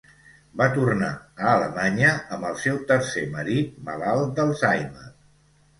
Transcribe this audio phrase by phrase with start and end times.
[0.61, 1.09] Va tornar
[1.43, 5.09] a Alemanya amb el seu tercer marit malalt d'Alzheimer.